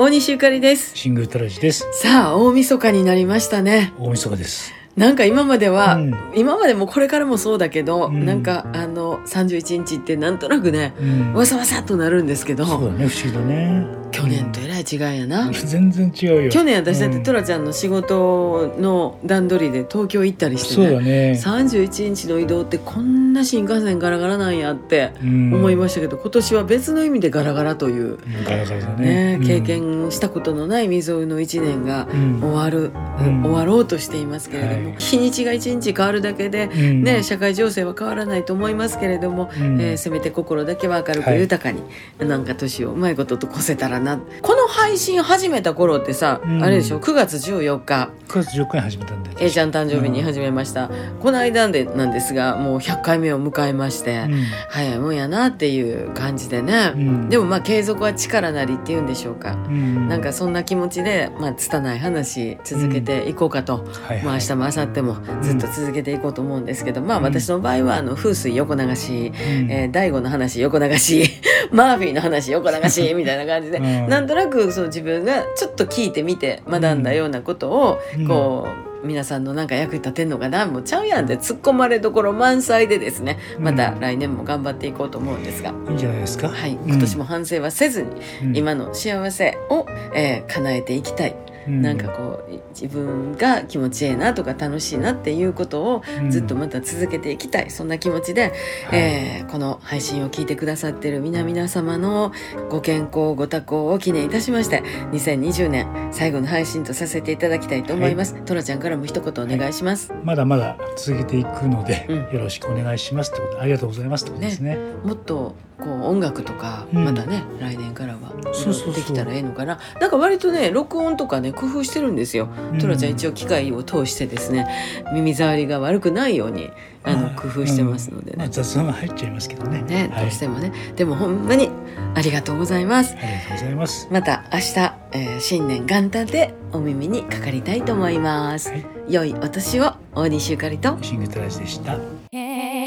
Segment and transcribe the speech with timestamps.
[0.00, 1.86] 大西ゆかりですシングルトラジです。
[1.92, 4.72] さあ大晦日になりましたね大晦日です。
[4.96, 13.86] なんか今までは、うん今までもこれからもそうだけど、うんなんかあの31日ってなんとなくねうんわさわさっとなるんですけど、そうだね、不思議だね。
[14.20, 15.52] 去年とえらい違いやな、うん。
[15.52, 16.50] 全然違うよ。
[16.50, 17.22] 去年私だってうん。
[17.22, 21.32] トラちゃんの仕事の段取りで東京行ったりしてそうだね。
[21.32, 21.32] ね。
[21.32, 25.54] 31日の移動ってこんな新幹線ガラガラなんやってうん。
[25.54, 28.44] 思いましたけど、今年は別の意味でガラガラという、うん。
[28.44, 29.36] ガラガラだね。
[29.36, 29.38] ね。
[29.40, 29.46] うん。
[29.46, 29.60] 経。
[29.60, 32.40] 験したことのない未曾有の1年がうん。
[32.42, 33.42] 終わる、うん。
[33.42, 34.96] 終わろうとしていますけれども、はい。
[34.98, 37.04] 日にちが1日変わるだけで、うん。
[37.04, 39.80] ね、社会情勢は変わらないと思いますけれども、うん。
[39.80, 41.82] えーせめて心だけは明るくはい豊かに、
[42.18, 44.09] なんか年をうまいことと越せたらな
[44.42, 46.62] この配信始めた頃ってさ、うん。
[46.62, 48.10] あれでしょ？9月14日。
[48.28, 49.36] 9月14日に始めたんだよ。
[49.40, 50.88] A ちゃん誕生日に始めました、
[51.20, 54.44] この間でなんですがもう100回目を迎えまして、うん。
[54.68, 57.28] 早いもんやなっていう感じでね、うん。
[57.28, 60.08] でもまあ継続は力なりっていうんでしょうか、うん。
[60.08, 64.24] なんかそんな気持ちで、まあ、拙い話続けていこうかと、はいはい。
[64.24, 69.70] まあ、明日も明後日もずっと続けていこうと思うんですけど、まあ私の場合はあの風水横流し、うん。
[69.70, 71.24] えー大悟の話横流し
[71.72, 74.08] マーフィーの話横流しみたいな感じで、うん。
[74.08, 78.26] なんとなくその自分がちょっと聞いてみて学んだようなことを、うん。
[78.26, 85.70] こう皆さんのなんか役に立てんのかなもうちゃうやんって突っ込まれどころ満載でですねまた来年も頑張っていこうと思うんですが。
[85.70, 86.50] いいんじゃないですか？
[86.50, 86.90] はい、うん。
[86.90, 88.10] 今年も反省はせずに、
[88.42, 88.56] うん。
[88.58, 91.34] 今の幸せを、えー叶えていきたい、
[91.66, 91.82] うん。
[91.82, 96.30] なんかこう自分が気持ちええなとか楽しいなっていうことをうん。
[96.30, 98.52] ずっとまた続けていきたい、そんな気持ちで、はい。
[98.92, 102.32] えーこの配信を聞いてくださってる皆々様の
[102.68, 112.16] ご健康ご多幸を記念いたしまして2020年最後の配信とさせていただきたいと思います、トラちゃんからも一言お願いします、まだまだ続けていくので、うん。
[112.32, 113.54] よろしくお願いしますってこと。
[113.54, 114.78] でありがとうございますってことですね。
[115.04, 117.04] もっとこう音楽とかうん。
[117.04, 118.29] またね、来年からは
[118.66, 122.78] できたらええのかななんか割とね録音とかね工夫してるんですよ、うん。
[122.78, 124.66] トラちゃん一応機械を通してですね
[125.12, 126.70] 耳障りが悪くないように
[127.02, 128.36] あのまあ工夫してますのでね。
[128.38, 129.82] まあ、雑談が入っちゃいますけどね。
[129.82, 130.72] ねはい、どうしてもね。
[130.96, 131.70] でもほんまに
[132.14, 133.14] ありがとうございます。
[133.14, 134.08] ありがとうございます。
[134.10, 139.94] また明日、えー新年元旦でお耳にかかりたいと思います、はい、良いお年を。
[140.14, 140.98] 大西ゆかりと。
[141.02, 141.98] シングルトラジでした。
[142.32, 142.79] Yeah.